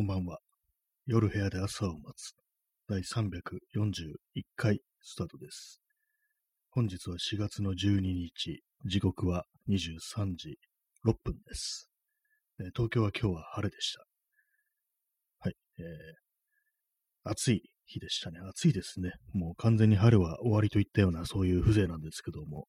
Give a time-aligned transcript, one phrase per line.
[0.00, 0.38] こんばんは。
[1.04, 2.32] 夜部屋で朝を待つ。
[2.88, 5.82] 第341回スタートです。
[6.70, 8.62] 本日は4月の12日。
[8.86, 10.56] 時刻は23時
[11.04, 11.90] 6分です。
[12.60, 14.06] えー東京は今日は晴れでした。
[15.40, 15.54] はい。
[15.80, 15.84] えー
[17.24, 18.40] 暑い日でしたね。
[18.48, 19.12] 暑いですね。
[19.34, 22.68] もう完全に春は終わりといったようなそういう風情なんですけども。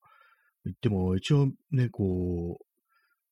[0.65, 2.65] 言っても一応ね、こう、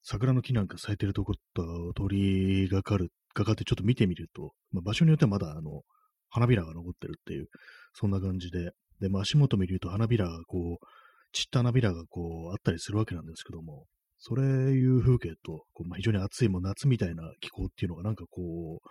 [0.04, 5.84] 桜の木なんか咲いてるところと通りがかる、かかってちょっと見てみると、まあ、場所によってはまだあの、
[6.30, 7.48] 花びらが残ってるっていう、
[7.94, 10.86] そんな感じで、で、まあ、足元見ると花びらがこう、
[11.32, 13.86] 散った花びらがこう、あったりするわけなんですけども、
[14.18, 18.90] それいう風景と、こうまあ、非常に暑いもう夏みたいな気候っていうのがなんかこう、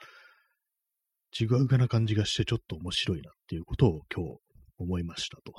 [1.38, 4.38] 違うかな感じがしてちょっと面白いなっていうことを今日
[4.78, 5.52] 思いましたと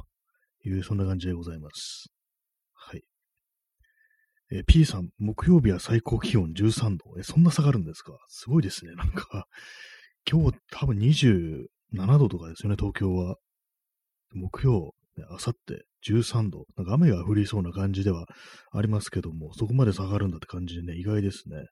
[0.68, 2.08] いう、そんな感じでございます。
[2.74, 3.04] はい。
[4.52, 7.20] え P さん、木曜日は最高気温13度。
[7.20, 8.14] え、そんな下がるんですか？
[8.28, 8.94] すごいですね。
[8.96, 9.46] なんか、
[10.30, 11.68] 今日多分27
[12.18, 13.36] 度とかですよね、東京は。
[14.34, 14.94] 木曜、
[15.30, 16.66] あさって13度。
[16.78, 18.26] なんか雨が降りそうな感じでは
[18.72, 21.66] ありますけども、そこまで下がるんだって感じでね、意外ですね。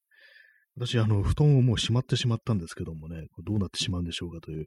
[0.75, 4.65] 私、あの、布団をもうしまってしまったんですけどもね、どうなってしまうんでしょうかという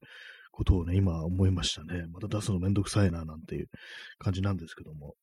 [0.50, 2.06] ことをね、今思いましたね。
[2.12, 3.66] また出すのめんどくさいな、なんていう
[4.18, 5.14] 感じなんですけども。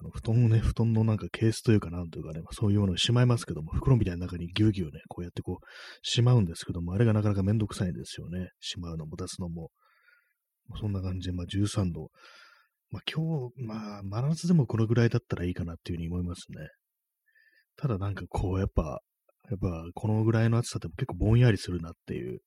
[0.00, 5.66] あの布団をね、布団のなんかケースというかなんというかね、そういうものをしまいますけども、袋みたいな中にぎゅうぎゅうね、こうやってこう、
[6.02, 8.48] しまうんですけども、あれがなかなかめんどくさいんですよね。
[8.60, 9.70] しまうのも出すのも。
[10.80, 12.08] そんな感じで、まあ13度。
[12.90, 16.68] まあ今日、まあ真夏でもこのぐらいだったらいいかなっていうふうに思いますね。
[17.76, 19.00] ただなんかこう、やっぱ、
[19.50, 22.40] やっぱこのぐらいの暑さって結構ぼんやりするなっていう。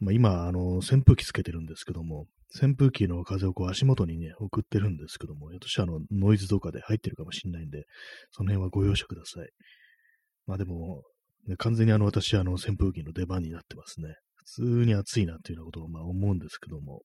[0.00, 2.26] まあ今、あの、扇風機つけてるんですけども、
[2.60, 7.84] 扇風機の風をこう足元にね、送ってるんですけども、ひょっとしたらあの、ノイズとかで入ってるかもしれないんで、
[8.30, 9.48] その辺はご容赦ください。
[10.46, 11.02] まあでも、
[11.46, 14.14] ね、完全にあの、私は、あの、扇風機の出番になってますね。
[14.36, 17.02] 普通に暑いなっていうようなことをまあ思うんですけども、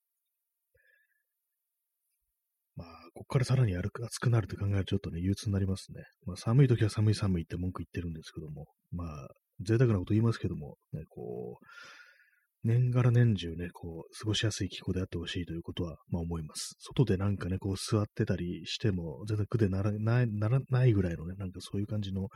[2.74, 6.04] まあ、ここからさらに暑くなると考えるとちょっとね、憂鬱になりますね。
[6.24, 9.28] まあ、寒い時は寒い寒いって文句言ってるんですけども、まあ、
[9.60, 11.66] 贅沢なこと言いますけども、ね、こう、
[12.64, 16.76] 年がら年中ね、こう、過ごしやすい気候であってほしいということは、まあ思います。
[16.78, 22.28] 外でなんかね、こう座ってたりしても、全然苦でならない、ならないぐらいのね、なんかそういう感じの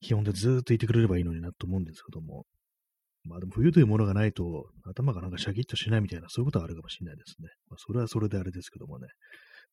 [0.00, 2.44] 気温でずっといてくれればいいのになと思うんですけども、
[3.24, 7.48] まあでも冬というものがないと、頭がなんかシャキッとしないみたいな、そういうことはあるかもしれないですね。
[7.68, 9.08] まあそれはそれであれですけどもね、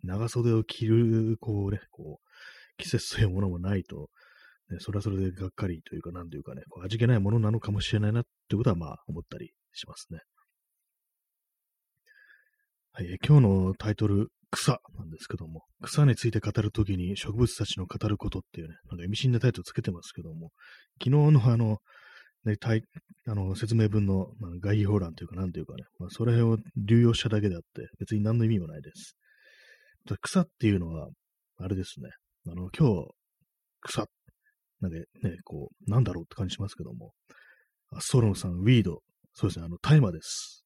[0.04, 2.28] 長袖を着る、こうね、こう、
[2.78, 4.10] 季節というものもないと、
[4.70, 10.20] ね、それはそれでがっかりというか、なんというかね、こう味気ないものなのかもしれないなってことは、まあ思ったりしますね。
[12.94, 20.52] はい、今日のタイトル、草なんですけども、草について語るときに植物たちの語ることっていうね、なんか意味深なタイトルつけてますけども、
[21.04, 21.78] 昨日のあの、
[22.46, 22.58] ね、
[23.28, 29.16] あの説明文の、まあ、概要欄というか、なんというかね、まあ、それを流用しただけであって、別に何の意味もないです。
[30.22, 31.10] 草っていうのは、
[31.58, 32.10] あれですね、
[32.48, 33.08] あの、今日、
[33.82, 34.06] 草、
[34.82, 37.14] なんかね、こう、なんだろうって感じしますけども、
[37.92, 39.02] あソロンさん、ウィード、
[39.34, 40.64] そうですね、あの、大麻です。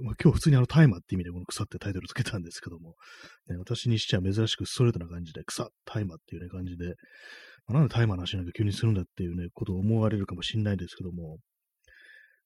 [0.00, 2.94] まあ、今日普通にあの、大麻って意味でこの草ってタイトルつけたんですけども、
[3.48, 6.94] ね、私にしては珍しくストレートな感じで、草、大麻っていうね、感じで、
[7.66, 11.38] まあなんで大麻の話なんか急にするんだっていうね、ことを思われるかもしれないですけども、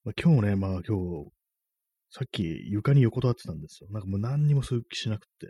[0.03, 1.31] まあ、今日ね、まあ今日、
[2.11, 3.89] さっき床に横たわってたんですよ。
[3.91, 5.47] なんかもう何にもそういう気しなくて、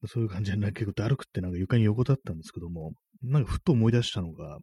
[0.00, 2.92] まそういう感じで、ね、結構だるくってなんか床に横たわったんですけども、
[3.22, 4.58] なんかふっと思い出したのが、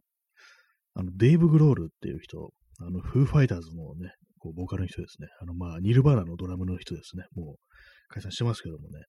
[0.94, 2.50] あの、デイブ・グロールっていう人、
[2.80, 5.28] あの、フーファイターズのね、こう、ボーカルの人ですね。
[5.40, 7.24] あの、まあ、ニルバーナのドラムの人ですね。
[7.34, 7.56] もう、
[8.08, 9.04] 解散してますけどもね。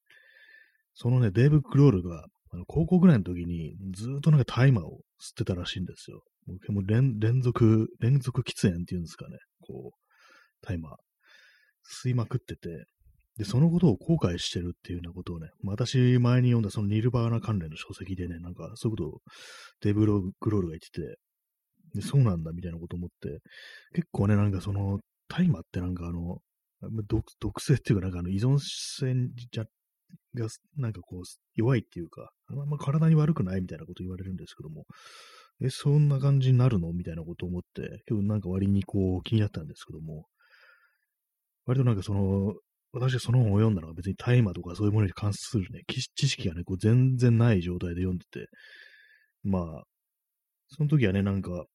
[0.93, 6.21] そのね、デイブ・グロールが、あの高校ぐらいの時に、ずっとなんか大麻を吸ってたらしいんですよ。
[6.69, 9.37] もう連連続、連続喫煙っていうんですかね。
[9.61, 10.97] こう、大麻、
[12.03, 12.85] 吸いまくってて、
[13.37, 19.21] で、そのことを後悔してるっていうようなことをね、私前に読んだそのニルバーナ関連の書籍でね、なんかそういうことを
[19.81, 21.17] デイブ・グロールが言ってて、
[21.95, 23.39] で、そうなんだみたいなこと思って、
[23.93, 24.99] 結構ね、なんかその、
[25.31, 26.41] 大麻ってなんかあの、
[27.07, 29.13] 毒毒性っていうかなんかあの依存性
[29.51, 29.63] じゃ
[30.35, 30.47] が、
[30.77, 31.23] なんかこう、
[31.55, 34.85] 弱いっていうか、あんま体に悪くないみたいなこと言われるんですけども、
[35.61, 40.25] え、そんな感じになるのみたいなことを思って、今日なんか割にこう気になったんですけども、
[41.65, 42.55] 割となんかその、
[42.93, 48.47] 私がその本を読んだのは別に大麻とかそういうものに関するね、知識がね、こう全然ない状態で読んでて、
[49.43, 49.83] まあ、
[50.67, 51.65] その時はね、なんか、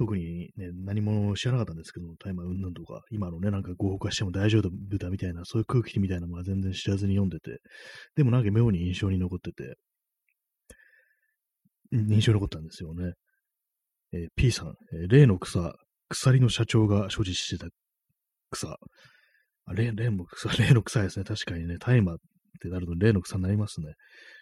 [0.00, 7.60] 特にね、何も知らなかったんですけど、大麻うんぬんとか、今のね、なんか合法化しても大丈夫だみたいな、そういう空気みたいなのは全然知らずに読んでて、
[8.16, 9.74] でもなんか妙に印象に残ってて、
[11.92, 13.12] 印象に残ったんですよね。
[14.14, 15.74] えー P さん、えー例の草、
[16.08, 17.68] 鎖の社長が所持してた
[18.50, 18.78] 草。
[19.66, 21.26] あ例例も草、 例の草ですね。
[21.26, 22.16] 確かにね、大麻っ
[22.62, 23.92] てなると例の草になりますね。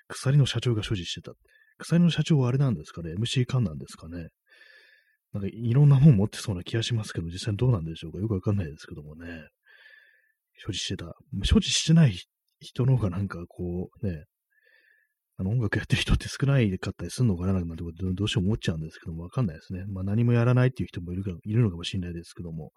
[0.06, 1.32] 鎖の社長が所持してた。
[1.78, 4.28] 鎖の社長はあれなんですかね ?MC 缶なんですかね？
[5.33, 9.49] なんかいろんなもん持ってそうな気がしますけど、実際どうなんでしょうかよくわかんないですけどもね。
[10.59, 11.15] 所持してた。
[11.45, 12.17] 所持してない
[12.61, 14.25] 人の方がなんかこうね、
[15.37, 19.85] あの音楽やってる人って少ないかったりするのかななんてことどうしよう思っちゃうんですけども、わかんないですね。
[19.87, 22.73] まあ何もやらないっていう人もいるかいるのかもしれないですけども、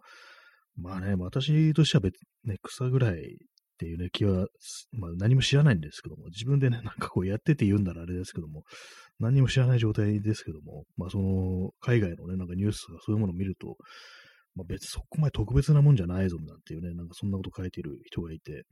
[0.78, 3.38] まあね、私としては別ね、草ぐらい
[3.82, 4.46] っていうね、気は、
[4.92, 8.62] まあ何も知らないんですけども、自分でね、なんかこうやってて言うんならあれですけども、
[9.20, 13.76] 何も知らない状態ですけども、まあその、海外のね、なんかニュースとかそういうものを見ると、
[14.54, 18.66] まあ別、そこまで特別なもんじゃないぞなんていうね、なんかそんなこと書いてる人がいて、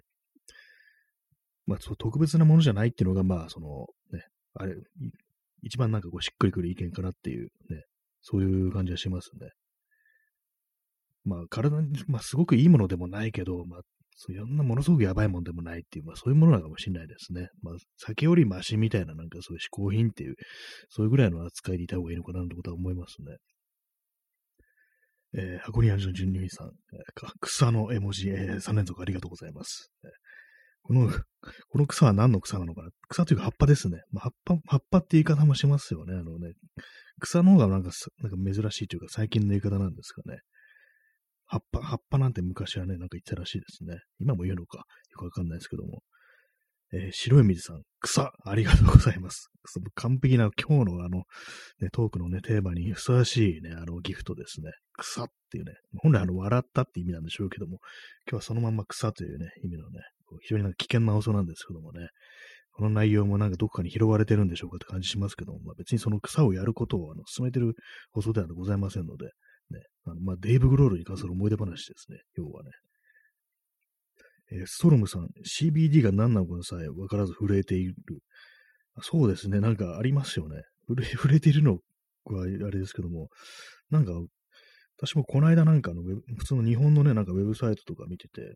[1.65, 4.75] まあそう特別なものじゃないっていうのが、まあその、ね、あれ、
[5.63, 7.81] 一番なんかこうしっくりくる意見かなっていうね、
[8.21, 9.49] そういう感じがしますね。
[11.25, 13.81] まあ、体に、まあ、すごくいいものでもないけど、まあ、
[14.21, 17.47] そんなものすごくやばいもんでもないっていう、まあ、そういうものなのかもしれないですね。
[17.61, 20.35] まあ、酒よりマシみたいな、なんかそういう嗜好品っていう、
[20.89, 23.37] そういうぐらいの扱いでいた方がいいのかなってことは思いますね。
[25.35, 29.89] えー、箱庭の純入さん、えー、草の絵文字、えー、3連続ありがとうございます。
[30.03, 30.09] えー、
[30.81, 31.09] この、
[31.69, 32.89] この草は何の草なのかな？
[33.07, 34.01] 草というか葉っぱですね。
[34.11, 36.15] まあ、葉っぱ、葉っぱって言い方もしますよね。
[36.15, 36.55] あのね、
[37.21, 40.39] 草の方がなんか、なんか珍しいというか最近の言い方なんですかね。
[41.49, 43.99] 葉っぱ、葉っぱなんて昔はね、なんか言ってたらしいですね。
[44.19, 44.83] 今も言うのか、よ
[45.17, 46.03] くわかんないですけども。
[46.91, 49.51] えー、白い水さん、草、ありがとうございます。
[49.93, 51.19] 完璧な今日のあの、
[51.79, 54.71] ね、トークのね、テーマにふさわしいね、あのギフトですね。
[54.97, 57.77] 草っていうね、本来あの、笑ったって意味なんでしょうけども、
[58.27, 59.99] 今日はそのまま草というね、意味のね、
[60.41, 62.07] 非常になんか危険な放送なんですけどもね、
[62.71, 67.75] この内容もなんかどっかに拾われてるんでしょうかって感じしますけども、まあ、別にその草をやることをあの進めてる
[68.11, 69.29] 放送ではございませんので、
[69.71, 72.71] ね、あのまあ、デイブ・グロールに関する思い出話ですね、要はね。
[74.51, 77.95] えー、ストロムさん、CBD が何なのかさえ分からず震えている。
[79.01, 80.63] そうですね、なんかありますよね。
[80.87, 81.79] 震え 震えているの
[82.25, 83.29] はあれですけども、
[83.89, 84.13] なんか、
[84.97, 88.55] 私もこの間なんかの普通の日本のね、なんかウェブサイトとか見てて、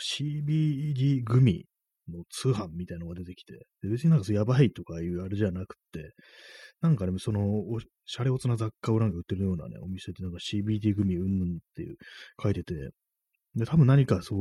[0.00, 1.66] CBD グミ
[2.08, 6.12] の通販みたいなのが出てきて、別になんかやばいとかいうあれじゃなくて、
[6.80, 7.62] なんかね、その、
[8.04, 11.96] シャレオツな雑貨をなんか売ってるようなね、お店でなんか CBD グミうんぬんっていう
[12.42, 12.90] 書いてて、
[13.54, 14.38] で、多分何かそう、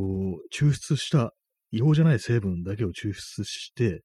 [0.53, 1.33] 抽出した、
[1.71, 4.03] 違法じゃない成分だけを抽出して、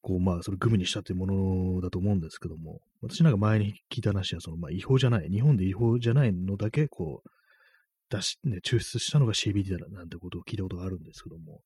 [0.00, 1.26] こう、まあ、それグミにしたっていうも
[1.74, 7.30] のだと思うんですけども、私なんか前に聞いた話は、その、まあ、違法じゃない、日本で違法じゃないのだけ、こう、
[8.08, 11.60] 出し、ね、抽出したのが CBD だなんてことを聞いたことがあるんですけども、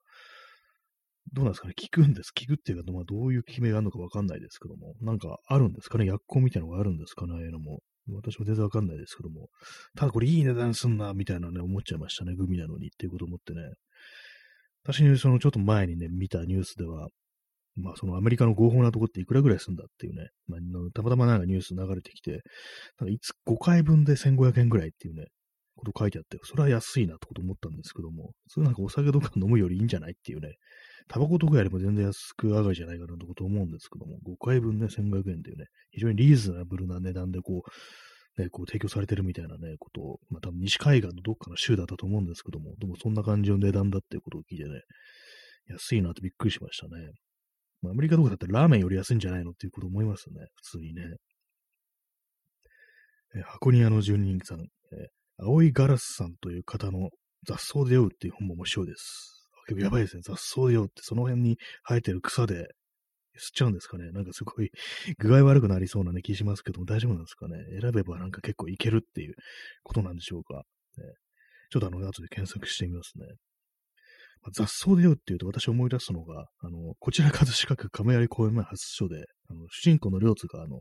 [1.33, 1.75] どうなんですかね？
[1.81, 2.33] 聞くんです。
[2.37, 6.07] 聞くっていうか、まあ、どういう決めがあるのかわかんないですけども、なんかあるんですかね？
[6.07, 7.35] 薬効みたいなのがあるんですかね？
[7.35, 7.81] ああいうのも。
[8.13, 9.49] 私も全然わかんないですけども。
[9.97, 12.35] ただこれいい値段すんな、みたいなね、思っちゃいましたね。
[12.35, 13.61] グミなのにっていうこと思ってね。
[14.83, 17.09] 私にそのちょっと前にね、見たニュースでは、
[17.77, 20.61] まあそのアメリカの合法なとこっていくらぐらいすんだっていうね、まあ、
[20.93, 22.41] たまたまなんかニュース流れてきて、
[22.99, 25.27] なんかいつ5回分で1500円ぐらいっていうね、
[25.77, 30.57] こと書いてあって、それは安いなってこと思ったんですけども、それなんかお酒とか飲むよりいいんじゃないっていうね、
[31.09, 37.63] タバコとかよりも全然安く上がりじゃないかなと思うんですけども、5回分ね、1500円っていうね、非常にリーズナブルな値段でこ
[38.39, 44.83] う、ね、こう提供されてるみたいなね、ことを、まあ多分西海岸のどっかの州だったと思うんですけども、でもそんな感じの値段だっていうことを聞いてね、
[45.69, 47.11] 安いなってびっくりしましたね。
[47.83, 51.03] まあ、アメリカとかだったらラーメンより安いんじゃないのっていうこと思いますね、普通にね。
[53.37, 54.67] え箱庭の住人さん、え
[55.39, 57.11] 青いガラスさんという方の
[57.47, 59.40] 雑草で酔うっていう本も面白いです。
[59.71, 60.23] 結構やばいですね。
[60.25, 61.59] 雑草で酔うってその辺に
[61.89, 62.67] 生えてる草で吸っ
[63.55, 64.11] ちゃうんですかね。
[64.11, 64.71] なんかすごい
[65.19, 67.57] 具合悪くなりそうなね気しますけども大丈夫なんですかね。
[67.81, 69.35] 選べばなんか結構いけるっていう
[69.83, 70.65] ことなんでしょうか。
[70.97, 71.05] ね、
[71.71, 73.27] ちょっとあの後で検索してみますね。
[74.43, 80.81] まあ、雑草で酔うっていうと私思い出すのが、あの、こちら葛飾区亀有公園前発出所で、あの主人公の両津があの、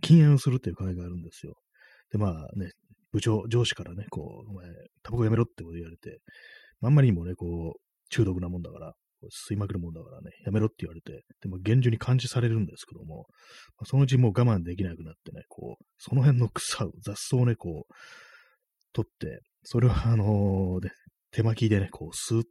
[0.00, 1.54] 禁煙をするっていう会があるんですよ。
[2.10, 2.72] で、まあね、
[3.12, 4.66] 部長、上司からね、こう、お前、
[5.02, 6.18] タバコやめろってこと言われて、
[6.82, 8.94] あんまりにもね、こう、中毒なもんだから、
[9.50, 13.26] 吸いまくるもんだからね、やめろって言われて、でも厳重に感知されるんですけども、
[13.78, 17.92] まあ、そのうちもう我慢できなくなってね、こう、その辺の草を、雑草をね、こう、
[18.92, 20.90] 取って、それをあのー、ね、
[21.32, 22.42] 手巻きでね、こう、吸うっ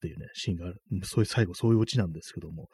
[0.00, 0.80] ていうね、シーンがある。
[1.04, 2.68] そういう最後、そういうオチなんですけども、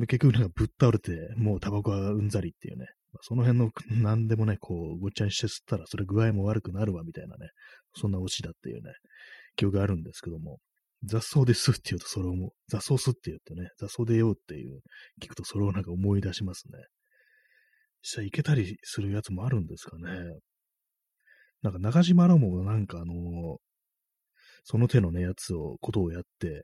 [0.00, 2.86] 結局なんかぶっ倒れて、もうタバコはうんざりっていうね、
[3.20, 3.70] その辺の
[4.02, 7.48] 何でもね、こう、ごっちゃにして吸ったら、それ具合も悪くなるわ、みたいなね、
[7.96, 8.92] そんなオチだっていうね、
[9.56, 10.58] 記憶があるんですけども、
[11.04, 14.80] 雑草で吸うって言うとそれを思う、雑草吸って言ってね、雑草で酔うっていう、
[15.22, 16.78] 聞くとそれをなんか思い出しますね。
[18.02, 20.02] 実際いけたりするやつもあるんですかね。
[21.62, 23.58] なんか中島らもなんかあの
[24.64, 26.62] その手のね、やつを、ことをやって、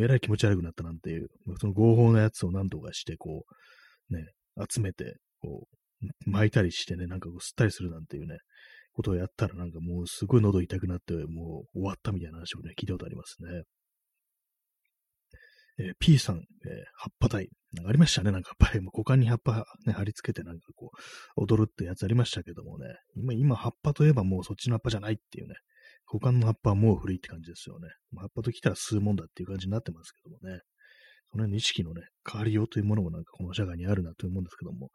[0.00, 1.28] えらい気持ち悪くなったなんていう、
[1.58, 3.44] その合法なやつを何とかして、こ
[4.10, 4.24] う、ね、
[4.72, 5.66] 集めて、こ
[6.02, 8.38] う、巻いたりしてね、なんかこう吸ったりするなんていうね、
[8.92, 13.62] ことをやったらなんかもうすごい喉痛くなって、もう終わったみたいな話をね、聞いたことありますね。
[15.80, 16.42] えー、P さん、えー、
[16.94, 17.48] 葉っぱ体。
[17.72, 18.32] なんかありましたね。
[18.32, 20.90] なんかやっぱりもう股間に葉っぱね、貼り付けてなんかこ
[21.36, 22.86] う、踊るってやつありましたけどもね。
[23.16, 25.54] 今、今葉っぱといえばもうそっちの葉っぱじゃないっていうね。
[26.12, 27.88] 股間の葉っぱはもう古いって感じですよね。
[28.18, 30.60] 葉っぱと来たら吸うもんだっていう感じになってますけどもね。
[31.32, 34.90] その辺の意識のね、変わりようというものもなんかこの社会にあるなと思うんですけども。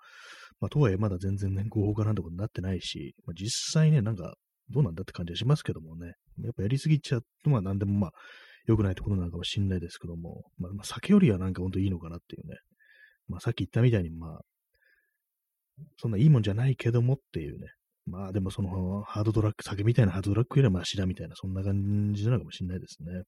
[0.60, 4.36] まあ、とはいえまだ全然ね、合法化なんてことになってないし、まあ、実際ね、なんか、
[4.70, 6.14] どうなんだって感じはしますけどもね。
[6.42, 8.12] やっぱやりすぎちゃうと、まあ何でもまあ、
[8.68, 12.56] 良くないところなのかもしれないですけども、まあ、まあ、酒よりはなんかほんといいのかなっていうね。
[13.28, 14.42] まあさっき言ったみたいに、まあ、
[15.98, 17.68] そんないいもんじゃないけどもっていうね。
[18.08, 23.24] まあでもそのハードドラッグ、酒みたいなハードドラッグよりはマシだみたいな、そんな感じなのかもしれないですね。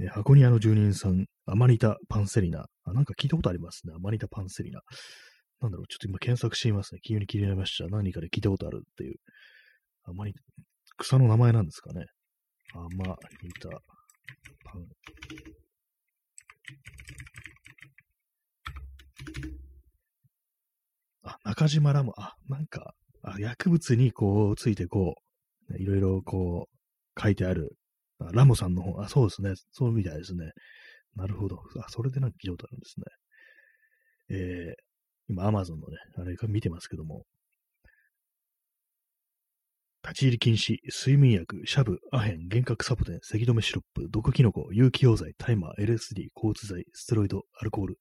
[0.00, 2.64] えー、箱庭の住人さん、アマニタ・パンセリナ。
[2.84, 3.92] あ、なんか聞いたことありますね。
[3.94, 4.80] アマニタ・パンセリナ。
[5.60, 7.00] なんだろう、ちょっと今検索してみますね。
[7.06, 7.86] 急に気になりました。
[7.88, 9.16] 何かで聞いたことあるっていう。
[10.04, 10.40] アマニタ、
[10.96, 12.06] 草の名前なんですかね。
[12.74, 13.68] アマニタ・
[14.64, 14.86] パン。
[21.22, 25.14] あ、中島ラム、あ、なんか、あ薬物にこう、ついてこ
[25.70, 27.76] う、いろいろこう、書いてある、
[28.18, 29.52] あラモさんの本、あ、そうですね。
[29.72, 30.52] そうみたいですね。
[31.16, 31.58] なるほど。
[31.80, 34.36] あ、それでなんか聞いたことあるんですね。
[34.38, 34.74] えー、
[35.28, 37.24] 今、アマゾンのね、あれ見てますけども、
[40.10, 47.98] 立ち入り禁止、睡眠薬、シャブ、アヘン、幻覚サボテン、咳止めシロップ、毒キノコ、有機溶剤、タイマー、LSD、交通剤、ステロイド、アルコール、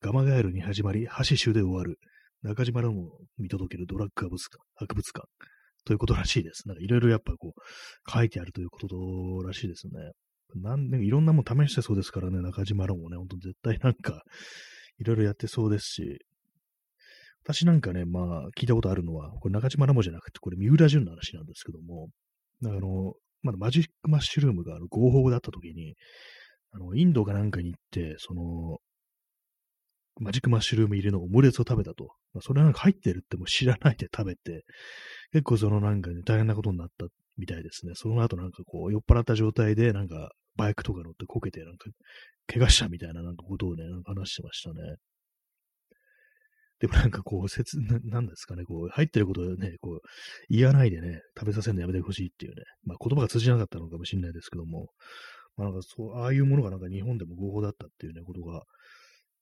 [0.00, 2.00] ガマガエルに始まり、ハシシュで終わる、
[2.42, 5.28] 中島らも見届けるドラッグ博物館、博物館
[5.84, 6.66] ということらしいです。
[6.66, 9.92] なんかいろいろやっぱこう書いてあるということらしいですね。
[10.56, 14.24] なんで、いろんなもん試してそうですからね、中島らもね、ほんと絶対なんか
[14.98, 16.18] いろいろやってそうですし、
[17.44, 22.08] 私なんかね、まあ聞いたことあるのは、これ中島らもじゃなくて、これ三浦淳の話なんですけども、
[22.64, 25.96] あの、まだマジックマッシュルームがあの合法だった時に、
[26.72, 28.78] あの、インドかなんかに行って、その、
[30.20, 32.14] マジックマッシュルーム入りのオムレツを食べたと。
[32.34, 34.64] まあ、それなんか入ってるっても知らないで食べて、
[35.32, 37.06] 結構そのなんかね、大変なことになった
[37.38, 37.92] みたいですね。
[37.94, 41.90] その後なんかこう、酔っ払った状態でなんかバイクとか乗ってこけてなんか
[42.46, 44.96] 怪我したみたいななんかことをね、なんか話してましたね。
[46.82, 50.00] でもなんかこう、説、なんですかね、こう、入ってることでね、こう、
[50.50, 54.88] 言わないでね、食べさせるのやめてほしいっていうね、まあ言葉が通じなかったのかもしれないですけども、
[55.56, 58.64] まあなんかそう、ああいうものがなんか日本でも合法だったっていうね、ことが、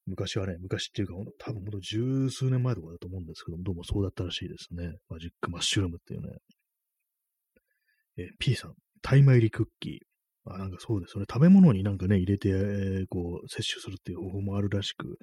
[0.05, 4.99] 昔はね、昔っていうか、多分ほんと十数年前とかだと思うんですけども、どうもそうだったらしいですね。
[5.09, 6.29] マジックマッシュルームっていうね。
[8.19, 10.53] え、P さん、タイマ入りクッキー。
[10.53, 15.19] あ、なんかそうですそれ食べ物になんかね、入れて、えー、こう、摂取するっていう方法もあるらしく、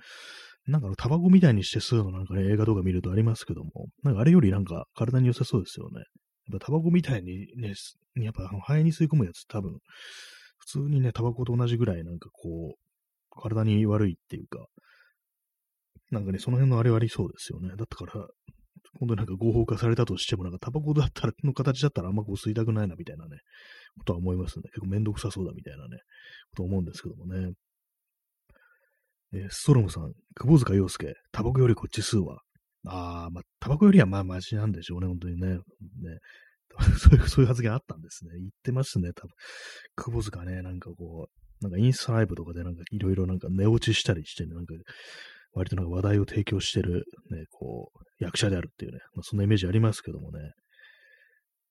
[0.67, 6.01] なんかあの、タバコみたいにして吸うのなんかね、映画とか見るとありますけども、なんかあれよりなんか体に良さそうですよね。
[6.49, 7.73] やっぱタバコみたいにね、
[8.15, 9.79] やっぱあの肺に吸い込むやつ多分、
[10.57, 14.65] 普通にね、タバコと同じぐらいなんかこう、体に悪いっていうか、
[16.11, 17.69] なんかね、その辺のあれはありそうですよね。
[17.69, 18.27] だったから、
[18.99, 23.37] 今度なんか合法化されたとしても、なんかタバコだったら、の形だったらあんまこう吸いたくないなみたいなね、
[23.97, 24.63] ことは思いますね。
[24.69, 25.97] 結構めんどくさそうだみたいなね、
[26.51, 27.53] こと思うんですけどもね。
[29.33, 32.41] え、ストロムさん、窪塚洋介、タバコよりこっち吸うわ。
[32.85, 35.55] ああ、まあ、タバコよりはまあマシなんでしょうね、本当にね。
[35.55, 35.59] ね
[36.99, 38.31] そういう、そういう発言あったんですね。
[38.37, 39.33] 言ってますね、多分。
[39.95, 44.75] 窪塚ね、なんかこう、なんかインスタライブとかでなんかいろいろなんか寝落ちしたりして、ね、なんか
[45.53, 50.51] 割となんか話題を提供してるね、こう、役者であるっていうね、まあ、そんなイメージありますけどもね、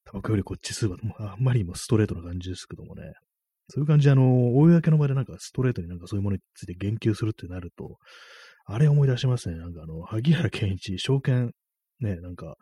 [0.05, 3.13] タバコよりこっち数は、あんまりもストレートな感じですけどもね、
[3.69, 7.99] そういう感じで、あの、公の場でなんかストレートになんかそういうものについて言及するってなると、
[8.67, 9.57] あれ思い出しますね。
[9.57, 11.53] なんかあの、萩原健一、証券、
[12.01, 12.57] ね、なんか、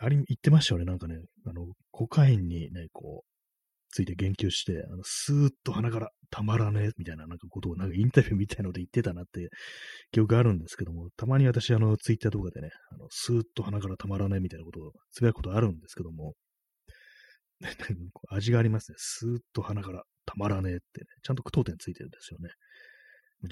[0.00, 0.84] あれ言ってましたよね。
[0.84, 3.32] なんかね、あの、コカインにね、こう、
[3.92, 9.50] ついて言及して、あのスーッと鼻からたまらねえみたいななんかことをなんかインタビューみたいので言ってたなって
[10.12, 16.32] 記憶があるんですけども、たまに私あのツイッターとかでね、あのスーッと鼻からたまらねえみたいなことをつぶやくことあるんですけども、
[18.30, 18.96] 味がありますね。
[18.98, 22.50] スーッと鼻からたまらねえってね、ちゃんと句読点ついてるんですよね。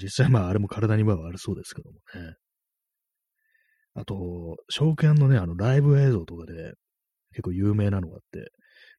[0.01, 2.35] 実際まああれも体には悪そうですけどもね。
[3.93, 6.73] あと、証券のね、あのライブ映像とかで
[7.31, 8.51] 結構有名なのがあって、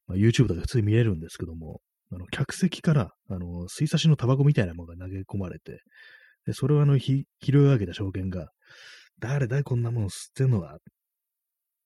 [0.07, 5.79] まあ、YouTube とか普通に見れるんですけども、あの客席から、あの、吸い差しのタバコみたいなものが投げ込まれて、
[6.45, 8.49] で、それをあの、拾い上げた証券が、
[9.19, 10.77] 誰だいこんなもの吸ってんのは、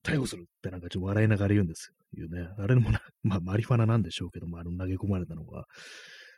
[0.04, 5.66] 逮捕するってなんかちょっと笑いながら言うんですいうね、あれもな、 まあ、マリファナなんでしょうけども、あの投げ込まれたのが、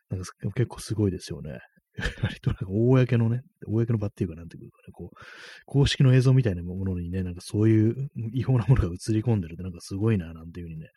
[0.09, 1.59] なんか結構すごいですよね。
[2.23, 5.17] 割となんか公のね、公の場っていうかなんていうかね、こう、
[5.65, 10.87] 公式の映像みたいなものにね、なんかそういう違法なものが映り込んでるってなんかすごいな、なんていうふうにね、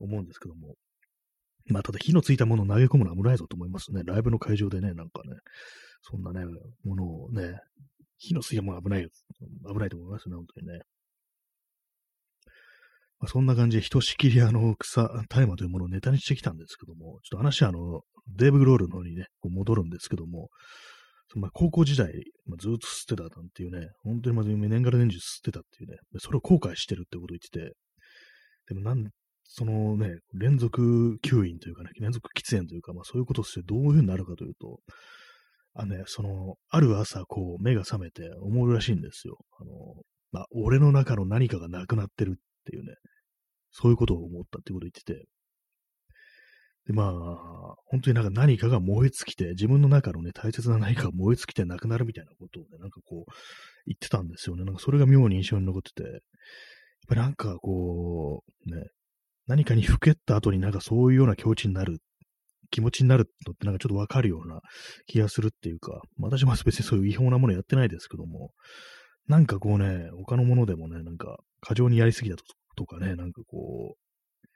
[0.00, 0.76] 思うんですけども。
[1.70, 4.02] まあ、ただ火のついたものを投げ込むのは危ないぞと思いますね。
[4.04, 5.36] ライブの会場でね、なんかね、
[6.02, 6.46] そんなね、
[6.84, 7.60] ものをね、
[8.16, 9.10] 火のついたものは危ないよ。
[9.70, 10.80] 危ないと思いますね、本当にね。
[13.20, 18.02] まあ、そんな感じで、ひとしきりあの草、大麻というものをネタにしてきたんですけども、ちょっと話はあの、
[18.36, 20.48] デーブ・グロールの方にね、こう戻るんですけども、
[21.34, 22.12] まあ、高校時代、
[22.46, 27.74] まあ、ずっと吸ってたなんていうね、本当にまず年がら年中吸ってたっていうね、それを後悔してるってことを言ってて、
[28.68, 29.04] でもなん、
[29.44, 34.78] そのね、連続吸引というかね、連続喫煙というか、まあそういうことをしてどういうふうになるかというと、
[35.74, 39.38] あのね、その、ある朝、こう、目が覚めて思うらしいんですよ。
[39.60, 39.70] あの、
[40.32, 42.94] まあ、俺の中の何かがなくなってるっていうね、
[43.70, 45.26] そういうことを思ったってことを言ってて、
[46.86, 53.32] で、まあ、本当になんか何かが燃え尽きて、自分の中のね、大切な何かが燃え尽きてなくなるみたいなことをね、なんかこう、
[53.86, 54.64] 言ってたんですよね。
[54.64, 56.20] なんかそれが妙に印象に残ってて、やっ
[57.08, 58.88] ぱなんかこう、ね、
[59.46, 61.98] 何かにふけった後になんかそういうような境地になる、
[62.70, 64.60] 気持ちになるのってなんかちょっとわかるような
[65.06, 68.52] 気がするっていうか、私も別にそういう違法なものやってないですけども、
[69.26, 72.36] なんかこうね、他のものでもね、なんか過剰にやりすぎた
[72.78, 74.46] とかね、なんかこう、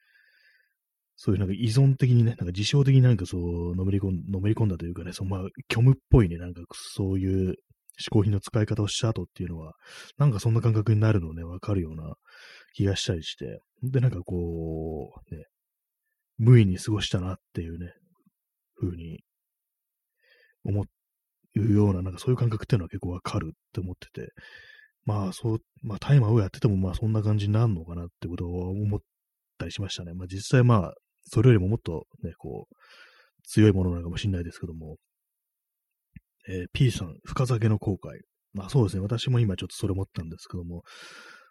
[1.17, 7.55] そういうなんか依存的にね、なんか自傷的になんかそうのめり込ん、のめり込んだというかね、そのまあ、虚無っぽいね、なんかそういう
[8.01, 9.75] 嗜好品の使い方をした後っていうのは、
[10.19, 12.15] なんかそんな感覚になるのね、わかるような
[12.75, 15.45] 気がしたりして、で、なんかこう、ね、
[16.39, 17.93] 無意に過ごしたなっていうね、
[18.81, 19.21] 風に
[20.65, 20.85] 思
[21.57, 24.33] うような、なんかそういう感覚っていうのは結構わかるって思ってて、
[25.05, 29.01] まあそう、まあタイマーをやっててもまあそんな感じになるのかなってことを思っ
[29.59, 30.15] たりしましたね。
[30.15, 30.95] まあ実際まあ
[31.25, 32.75] それよりももっとね、こう、
[33.45, 34.97] 強いものなのかもしれないですけども、
[36.49, 38.21] えー、P さん、深酒の後悔。
[38.53, 40.83] まあそうですね、私も今ちょっとそれ思ったんですけども、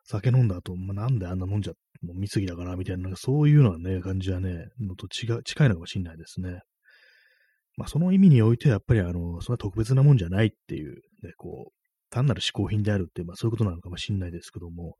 [0.03, 6.59] 酒飲んだ後、まあ、なんであんな飲んじゃ、もう見過ぎだからみたいな、そういうのはね、感じはね、のと違う、近いのかもしれないですね。
[7.77, 11.80] まあその意味においてやっぱりあの、そんな特別なもんじゃないっていう、ね、こう、
[12.11, 14.97] 単なる嗜好品であるって、まあそういうことなのかもしれないですけども、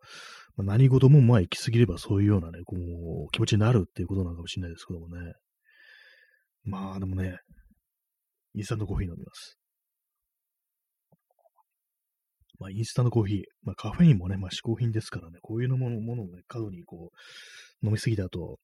[0.56, 5.34] まあ、何事もまあ行き過ぎればそういうようなね、こう、気持ちになるっていうことなのかもしれないですけどもね。
[6.64, 7.38] まあでもね、
[8.56, 9.58] インスタントコーヒー飲みます。
[12.60, 17.10] まあ、インスタントコーヒー、まあ、カフェインもね、まあ、嗜好品ですからね、こういうのものものをね、過度にこ
[17.82, 18.60] う、飲みすぎたと、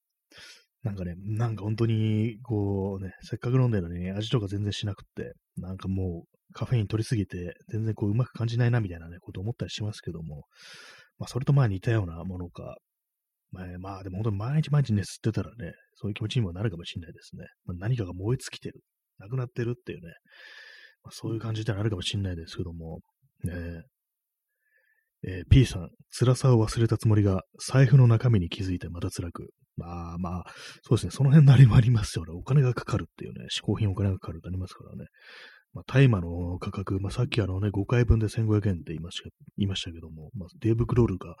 [0.84, 10.44] なんかね、なんか本当に、こうね、せっかく飲んでるのに味とか全然しなくって、なんかもうカフェイン取りすぎて、全然こううまく感じないなみたいなね、こと思ったりしますけども、
[11.18, 12.76] まあそれとまあ似たようなものか、
[13.50, 17.46] まあ、まあでも本当に毎日毎日ね、吸ってたらね、そういう気持ちにもなるかもしれないですね。
[17.64, 18.80] まあ、何かが燃え尽きてる、
[19.18, 20.12] なくなってるっていうね、
[21.02, 23.00] まあ、そういう感じではあるかもしれないですけども、
[23.44, 23.82] ね
[25.26, 29.50] えー、P さん、辛さを忘れたつもりが、財布の中身に気づいてまた辛く。
[29.76, 30.44] まあまあ、
[30.82, 32.32] そうですね、その辺のありもありますよね。
[32.32, 35.06] お金がかかるっていうね、嗜好品お金がかかるってありますからね。
[35.74, 41.36] まあ、大麻の価格、まあ、さっきあのね、5回分で1500円って言いました言いましたけども、まあ、デーブ・クロールが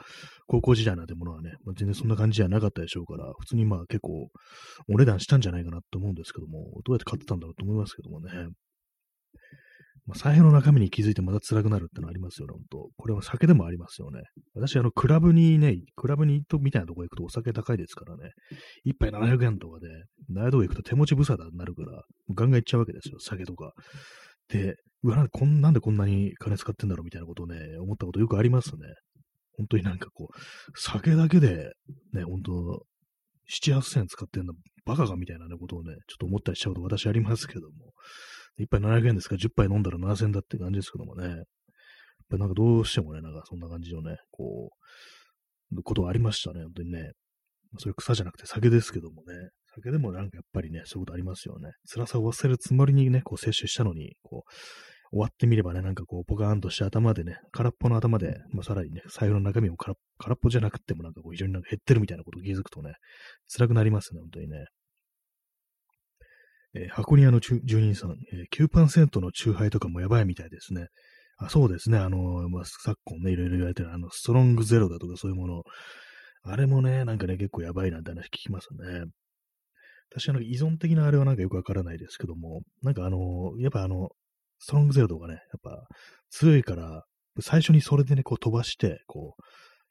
[0.46, 4.28] 高校時代なんてものはね、まあ、全然そんな感じじゃなかったでしょうから、普通にまあ結構
[4.88, 8.30] お値段したんじゃないかなと思うんですけども、どうやって買ってたんだろうと思いますけどもね。
[10.08, 14.22] まあ、財布の中身に気づいてまた辛くなるってのありますよね、本当これは酒でもありますよね。
[14.54, 18.30] 私、あの、クラブにね、クラブにとみたいなとこ行くとお酒高いですからね、
[18.84, 19.88] 一杯700円とかで、
[20.38, 22.02] ああいうとこ行くと手持ち無沙汰になるから、
[22.34, 23.72] ガンガン行っちゃうわけですよ、酒とか。
[24.48, 28.80] で、うわなん、こんなんでこんなに金使ってんだろうみたいなことをね、思ったことよくありますね。
[29.58, 31.72] 本当になんかこう、酒だけで、
[32.14, 32.86] ね、本当
[33.50, 34.54] 7、8000円使ってんの
[34.86, 37.92] バカかみたいな、ね、ことをね、ちょっと思ったりしちゃうと私ありますけども、
[38.58, 39.36] 一杯700円ですか？
[39.36, 41.26] ら10杯飲んだら7000円だって感じですけどもね。
[41.28, 41.36] やっ
[42.30, 44.70] ぱなんかどうしてもね、なんかそんな感じのね、こ
[45.72, 47.12] う、ことがありましたね、本当にね。
[47.78, 49.34] それ草じゃなくて酒ですけどもね。
[49.74, 51.70] 酒でもなんかやっぱりね、そういうことありますよね。
[51.86, 54.50] 辛さを忘れるつもりにね、こう摂取したのに、こう、
[55.10, 62.92] 終わってみればね、なんかこう、ポカーンとして頭でね、空っぽの頭で、まあ、さらにね、財布の中身も空っぽじゃなくてもなんかこう、非常になんか減ってるみたいなことを気づくとね、
[63.50, 64.66] 辛くなりますね、本当にね。
[66.74, 70.88] えー、箱庭の住人さん、えー、9%のチューハイとかもやばいみたいですね。
[71.38, 75.62] あそうですね、あの、まあ、昨今ね、いろいろ言われてる、あの、ストロングゼロだとかそういうもの、
[76.42, 79.04] あれもね、なんかね、結構やばいなんて話聞きますね。
[80.10, 84.08] 私は依存的なあれはなんかよくわからないですけども、なんかあの、やっぱあの、
[84.58, 85.86] ストロングゼロとかね、やっぱ
[86.30, 87.04] 強いから、
[87.40, 89.42] 最初にそれでね、こう飛ばして、こう、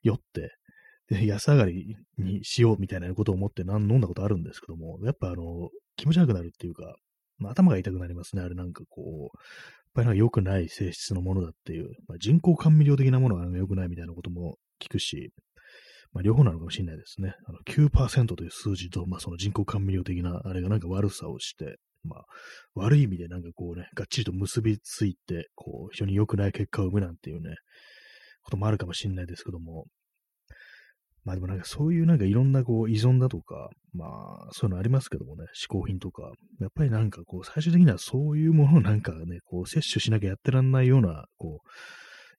[0.01, 0.51] 酔って、
[1.09, 6.95] 安上がりにしようみたいなことを思って飲んだことあるんですけども、やっぱあの、気持ち悪くなるっていうか、
[7.37, 8.41] まあ、頭が痛くなりますね。
[8.41, 9.31] あれなんかこう、やっ
[9.93, 15.31] ぱりなんか良くない性質のものだっていう、まあ、人工甘味料的なものが良くないみたいなことも聞くし、
[16.13, 17.35] まあ、両方なのかもしれないですね。
[17.47, 22.25] あの9%という数字と、まあ、その人工甘味料的なあれがなんか悪さをして、まあ、
[22.75, 27.55] 悪い意味でなんかこうね、がっちりと結びついて、こう、非常に良くない結果を生むなんていうね、
[28.43, 29.85] こともあるかもしれないですけども、
[31.27, 41.67] まあでもなんかそういうなんかいろんなこう依存だとか、まあそういうのありますけどもね、嗜好品とか、やっぱりなんかこう最終的にはそういうものをなんかね、こう摂取しなきゃやってらんないような、こう、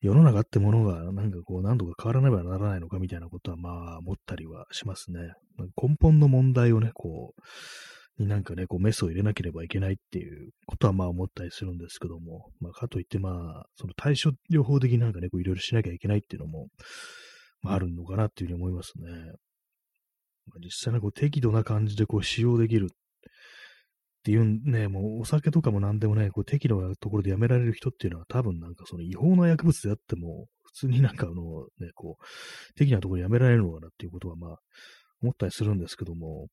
[0.01, 5.35] 世の中ってものがなんかこう何度か変わらねばならないのかみたいなことはまあ思ったりはしますね。
[5.77, 16.69] 根本の問題をね、こう、になんかね、こうメスを入れなければいけないっていうことはまあ思ったりするんですけども、まあかといってまあ、その対処療法的になんかね、こういろいろしなきゃいけないっていうのも、
[17.65, 19.09] あるのかなっていうふうに思いますね。
[20.47, 22.97] まあ、実際にこう適度な感じでこう使用できるっ
[24.25, 31.35] ていうね、もうお酒とかも何でもね、こう適度なところでやめられる人っていうのは多分なんかその違法な薬物であっても、普通になんかあの
[31.81, 34.57] ね、こう、適度なところでやめられるのかなっていうことはまあ
[35.23, 36.49] 思ったりするんですけども、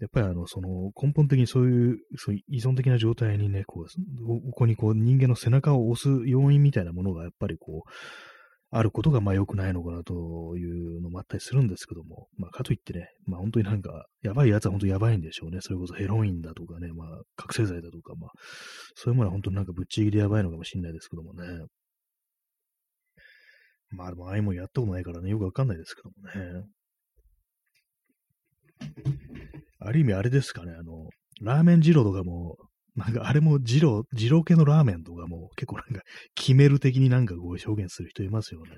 [0.00, 7.90] やっぱりあの、その根本的にそういう、そういう依存的な状態にね、こう、ここにこう人間の背中を押す要因みたいなものがやっぱりこう、
[8.70, 15.60] あることがまあ良くないのかなというのもあったりするんですけども、まあかといってね、まあ本当になんか、やばいやつは本当にやばいんでしょうね。
[15.62, 18.30] それこそヘロインだとかね、まあ覚醒剤だとか、まあ、
[18.94, 21.46] そういうものは本当になんかぶっちぎりやばいのかもしれないですけどもね。
[23.90, 26.64] まあでもああいうもんやったことないからね、よくわかんないですけどもね。
[29.80, 31.08] ある意味あれですかね、あの、
[31.40, 32.56] ラーメン二郎とかも、
[32.96, 36.02] なんかあれも二郎、二郎系のラーメンとかも結構なんか
[36.34, 38.70] 決める的になんかこう表現する人いますよね。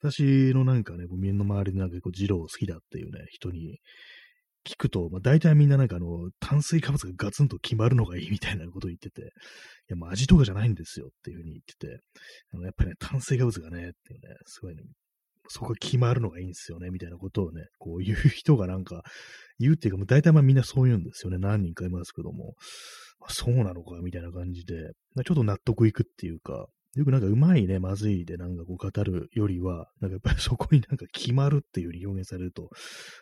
[0.00, 3.78] 私のなんかね、身の回りでなんか結構二郎好きだっていうね、人に
[4.64, 9.24] 聞くと、まあ大体みんななんかあの、炭水化物がガツンと決まるのがいいみたいなことを言ってて、い
[9.88, 12.00] やもう味とかじゃないんですよっていうふうに言ってて、
[12.54, 14.82] あのやっぱりね、炭水化物がね、っていうね、すごいね、
[15.48, 19.02] そこが決まるのがいいんですよね、みたいなことをね、こう言う人がなんか
[19.58, 21.38] 言うっていうか、もう大体まあみんなそう言うんですよね。
[21.38, 22.54] 何人かいますけども。
[23.20, 24.92] あ、そうなのか、みたいな感じで、
[25.24, 32.70] ちょっと納得いくっていうか、よくなんかうまいね、まずいでなんかこう語るよりは、なんかやっぱり そこになんか決まるっていう風に表現されると、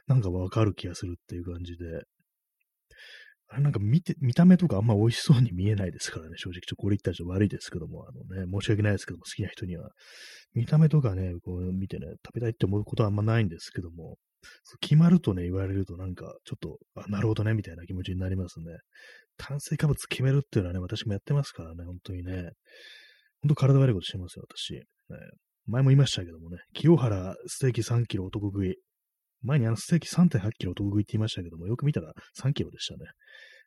[0.07, 2.05] なんかわかる気がするっていう感じで、
[3.49, 6.63] あれなんか見て、見た目とかあんま美味しそうに見えないですからね、正直。
[6.67, 9.91] ちょこれ言ったらちょっと悪いですけども、あのね、申し訳ないですけども、好きな人には。
[10.55, 14.17] 見た目とかね、こう見てね、食べたいって思うことはあんまないんですけども、
[14.81, 18.79] 決まるとね、言われるとなんか、ちょっと、あ、なるほどね、みたいな気持ちになりますね。
[19.37, 22.51] 炭水化物決めるっていうのはね、私もやってますからね、本当にね。
[23.43, 24.75] 本当体悪いことしてますよ、私。
[24.75, 24.83] ね、
[25.67, 28.77] 前も言いましたけどもね、清原ステーキ3キロ男食い。
[29.43, 33.01] 前にあのステーキ3.8キロ男食いって言いましたけども、よく見たら3キロでしたね。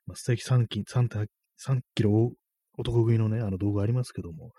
[0.05, 2.31] まあ、ステーキ3キ ,3 3キロ
[2.77, 4.51] 男食いのね、あの動画ありますけども、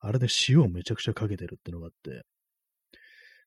[0.00, 2.22] あれで塩をめちゃくちゃかけてるってのがあって、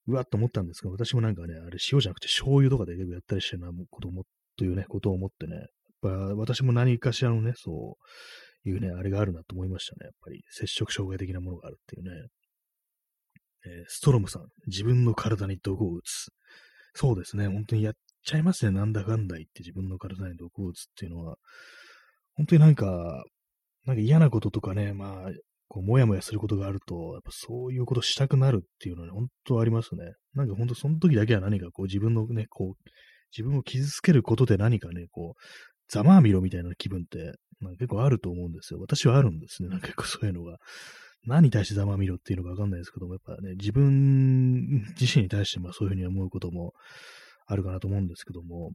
[0.07, 4.23] うわっと思ったんですが、私もなんかね、あれ塩じゃなくて醤油とかで結構やったりしてるな、ことも、
[4.57, 5.67] というね、ことを思ってね、
[6.01, 7.97] ぱ私も何かしらのね、そ
[8.65, 10.05] ういうね、あれがあるなと思いましたね。
[10.05, 12.27] やっぱり接触障害的なものがあるっていうね。
[13.65, 16.31] えー、ストロムさん、自分の体に毒を打つ。
[16.93, 21.37] そうですね、本当にやっちゃいますね、なんだかんだ言って自分の体に毒を打つっていうのは、
[22.35, 23.23] 本当になんか、
[23.85, 25.31] なんか嫌なこととかね、まあ、
[25.67, 30.13] こう、もやもやすることがあると、やっぱそういうことしたくなるっていうのは、ね、本当ありますね。
[30.33, 32.89] なんか本当その時だけは何かこう自分のね、こう、
[33.35, 35.41] 自分を傷つけることで何かね、こう、
[35.89, 38.79] ざまあみろみたいな気分って、なんか結構あると思うんですよ。
[38.79, 39.69] 私はあるんですね。
[39.69, 40.57] なんか結構そういうのが。
[41.25, 46.73] 何に対してざまあみろっていうのかわかんないですけども、やっぱね、自分自身に対してまあそういうふうに思うことも
[47.47, 48.71] あるかなと思うんですけども、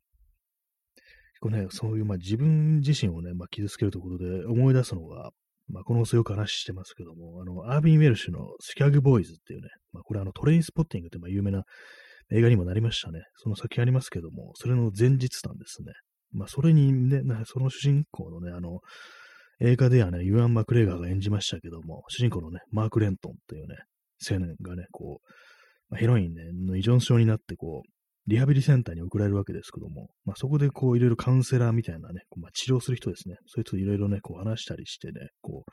[1.34, 5.30] 結構ね、そういうまあ自分自身をね、まあ傷つけるということで思い出すのが、
[5.68, 11.62] まあ、このよく話してますけども、あの、アービン・ウェルシュのスキャグ・ボーイズっていうね、まあ、これあの、トレインスポッティングってまあ有名な
[12.30, 13.22] 映画にもなりましたね。
[13.36, 15.92] その先ありますけども、それの前日なんですね。
[16.32, 18.80] まあ、それにね、その主人公のね、あの、
[19.60, 23.76] 映画ではね、ユアン・マクレーガーが演じましたけども、主人公のね、マーク・レントンっていうね、
[24.28, 25.26] 青年がね、こう、
[25.90, 27.88] まあ、ヘロインね、の依存症になって、こう、
[28.26, 35.70] リハビリセンターに送られるわけですけども、まあ、そこでこういろいろカウンセラーみたいなね、まあ、治療する人ですね、そういう人いろいろね、こう話したりしてね、こう、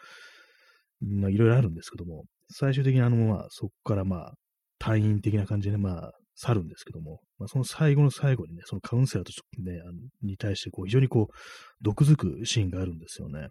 [1.02, 4.34] まあいろいろあるんですけども、最終的にあの、まあそこからまあ
[4.82, 11.34] 退院的な感じでまあ去るんですけども、まあ、その最後の最後にね、そのカウンセラーとね、あのに対してこう非常にこう、
[11.82, 13.50] 毒づくシーンがあるんですよね。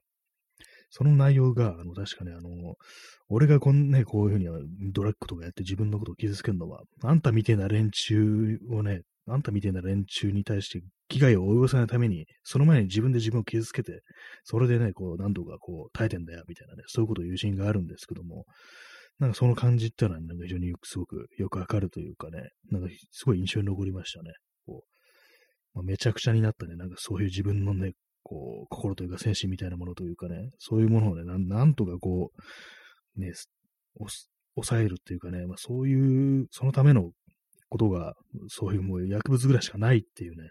[0.91, 2.49] その内容が、あの、確かね、あの、
[3.29, 14.01] 俺がこんね、こういうふうにドラッグとかやって自分のことを傷つけるのは、あんたみてえな連中をね、あんたみたいな連中に対して危害を及ぼさないために、その前に自分で自分を傷つけて、
[14.45, 18.47] それでね、こう、何度かこう、耐えてんだよ、みたいなね、そういうことを言うシーンがあるんですけども、
[19.19, 24.33] なんかその感じっていうのは、なんか非常によくすごくよくわかるというかね、なんかすごい印象に残りましたね。
[24.67, 24.99] こう
[25.75, 32.31] まあ、めちゃくちゃになったね、なんかそういう自分のね、こう、心というか精神みたいなものというかね、そういうものをね、なんとかこ
[33.17, 33.33] う、ね、
[34.55, 37.11] 抑えるっていうかね、まあ、そういう、そのための
[37.69, 38.15] ことが、
[38.49, 40.51] そういうもう薬物ぐらいしかないっていうね、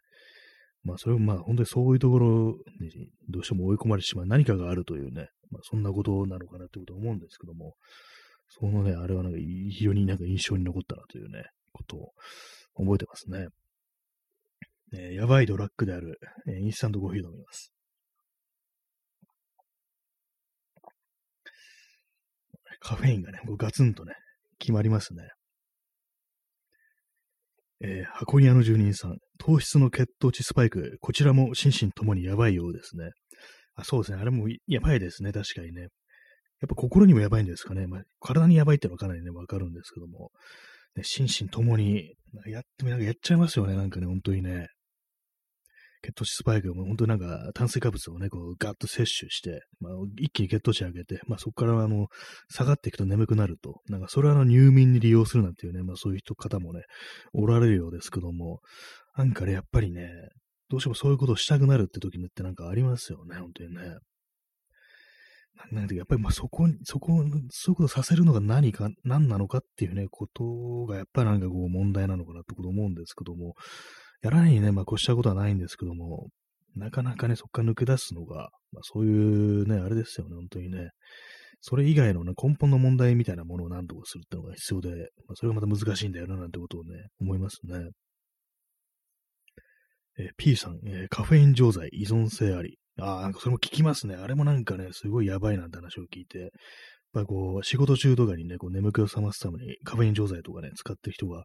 [0.84, 7.76] まあそれをまあ本当にそういうところにどうしても追い込まれてしまう何かがあるというね、まあそんなことなのかなってことを思うんですけども、
[8.50, 12.12] そのね、あれはなんか非常になんか印象に残ったなというね、ことを
[12.76, 13.48] 覚えてますね。
[14.94, 17.74] えー、やばいドラッグである、えー、インスタントコーヒー飲みます。
[22.80, 24.14] カフェインがね、こうガツンとね、
[24.60, 25.30] 決まりますね。
[27.82, 33.12] えー、箱庭の住人さん、糖質の血糖値スパイク、こちらも心身ともにやばいようですね。
[33.76, 35.90] あそうですね、あれもやばいですね、確かにね。
[36.62, 37.88] やっぱ心にもやばいんですかね。
[37.88, 40.32] まあ、体にやばいってのはかなりね、わかるんですけども、
[40.96, 42.16] ね、心身ともに、
[42.46, 44.68] やってもなんかやっちゃいますよね、なんかね、本当にね。
[46.04, 52.08] 血糖値スパイクも本当になんか炭水化物をね、こうガッと摂取して、まあ、一気に血糖値上げて、まあそこからあの、
[52.50, 56.84] 下がっていくと眠くなると、なんかそれはあの入眠に利用するなんていうね、まあそういう人方もね、
[57.34, 58.60] おられるようですけども、
[59.18, 60.10] なんかね、やっぱりね、
[60.70, 63.98] どうしてもそういうことをしたくなるって時にってなんかありますよね、本当にね。
[65.72, 73.56] なんで、やっぱりまあそこに、そこ、そういうことさせるのが何か、何なのかっていうね、ことがやっぱりなんかこう問題なのかなってこと思うんですけども、
[74.22, 76.28] やらないにね、まあ、越したことはないんですけども、
[76.76, 80.90] なかなかね、そこから抜け出すのが、まあ、そういうね、あれですよね、本当にね。
[81.62, 87.90] それ以外のね、根本の問題みたいなものを何とかするってのが必要で、まあ、それがまた難しいんだよな、なんてことをね、思いますね。
[90.20, 92.78] えー、P さん、えー、カフェイン錠剤依存性あり。
[93.00, 94.16] ああ、なんかそれも聞きますね。
[94.16, 96.50] あれもなんかね、すごいやばいなんて話を聞いて、やっ
[97.14, 101.44] ぱこう、仕事中とかにね、こう眠気を覚ますためにカフェイン錠剤とかね、使ってる人が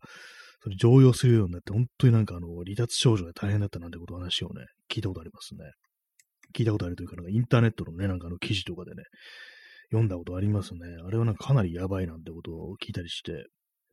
[0.63, 5.73] それ常用するようになって、本当になんかあの、離脱症状で大変だったなんてこと話をね、聞いたことありますね。
[6.55, 9.03] 聞いたことあるというか、なんかインターネットのね、なんかあの記事とかでね、
[9.91, 10.81] 読んだことありますね。
[11.05, 13.47] あれはなんかかなりやばいなんてことを聞いたりして、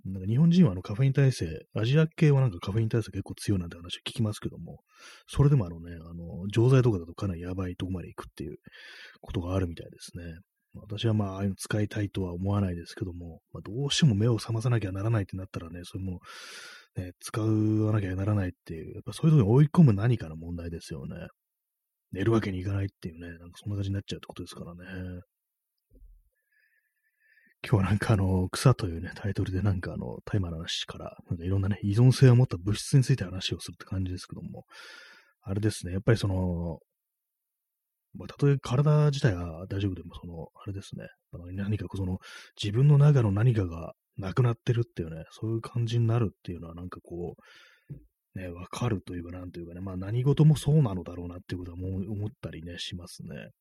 [0.05, 4.79] なんか日本人はあのカフェイン耐性、アジア系はなんかカフェイン耐性結構強いなんて話を聞きますけども、
[5.27, 8.57] それでもあのね、あの、錠剤とかだとかなりやばいとこまで行くっていう
[9.21, 10.23] ことがあるみたいですね。
[10.75, 16.19] 私はまあ、ああいうの使いたいとは思わないですけども、まあ、どうしても目を覚まさなきゃならないってなったらね、そういうも
[16.95, 21.15] の、ね、使わなきゃならないっていう、やっぱそういうとこに追い込む何かの問題ですよね。
[22.11, 25.21] 寝るわけにいかないっていうね、なんかそんな感じになっちゃうってことですからね。
[27.69, 34.65] 今日なんかあの、草というね、タイトルでなんかあの、大麻の話から、なんかいろんなね、依存性を持った物質について話をするって感じですけども、
[35.43, 36.79] あれですね、やっぱりその、
[38.15, 41.09] まあ、たとえ体自体は大丈夫でも、その、あれですね、
[41.53, 42.17] 何かその、
[42.59, 47.35] 自分の中の何かがなくなってるっていうね、そういう感じになるっていうのは、なんかこ
[48.35, 53.51] う、ね、わかるというか、なんというかね、まあ何事もそうなのだろうなっていうことはもう思ったりね、しますね。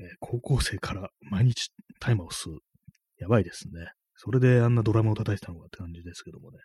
[0.00, 2.58] え、高校生から毎日大麻を吸う。
[3.18, 3.92] やばいですね。
[4.16, 6.58] それであんなドラマを叩いてたのかって感じですけどもね。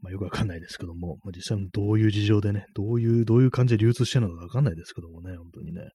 [0.00, 5.90] まあ、よくわかんないですけども、まあ、実際どういう事情でね、どういう、どういう感じで流通してるのかわかんないですけどもね、本当にね。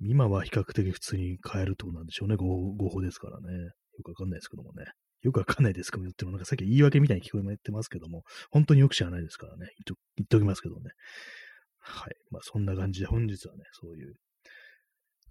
[0.00, 2.46] 今は比較的普通に買えるとこなんでしょうね、合
[2.90, 3.46] 法ですからね。
[3.54, 3.72] よ
[4.04, 4.84] くわかんないですけどもね。
[5.22, 9.70] よくわかんないですけども言っても、なんかさっき言い訳みたいに聞こえてますけども、本当によく知らないですからね。
[9.86, 10.90] 言っ言っておきますけどね。
[11.78, 12.14] はい。
[12.30, 14.14] まあそんな感じで本日はね、そういう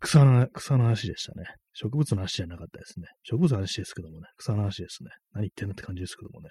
[0.01, 1.45] 草の、草の話でしたね。
[1.73, 3.07] 植物の話じゃなかったですね。
[3.23, 5.11] 植物の話ですけどもね、草の話ですね。
[5.33, 6.49] 何言ってんのって感じですけどもね。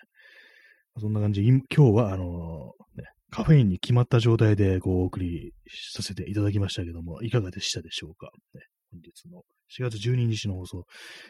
[0.98, 5.52] そんな感じで、今日は、あのね、カフェインに決まった状態でこうお送り
[5.92, 9.42] させていただきましたけども、いかがでしたでしょうか、ね、本日の
[9.78, 10.84] 4月12日の放送、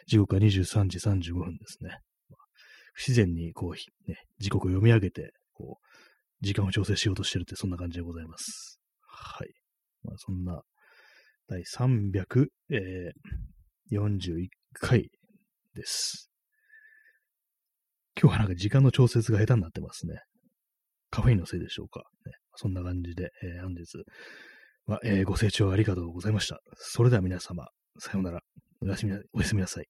[0.07, 1.89] 時刻は23時35分ですね。
[2.29, 2.45] まあ、
[2.93, 8.79] 不自然にこう、ね、時刻を読み上げて、こう、時間を調整しようとしてるって、そんな感じでございます。
[9.01, 9.49] はい。
[10.03, 10.63] まあ、そんな、
[11.47, 12.47] 第341
[14.73, 15.09] 回
[15.73, 16.29] です。
[18.19, 20.21] 今日はなんか時間の調節が下手になってますね。
[21.09, 22.03] カフェインのせいでしょうか。
[22.25, 23.97] ね、そんな感じで、えー、本日
[24.85, 26.59] は、えー、ご清聴ありがとうございました。
[26.75, 27.67] それでは皆様、
[27.99, 28.41] さようなら。
[28.81, 29.05] おやす
[29.55, 29.85] みなさい。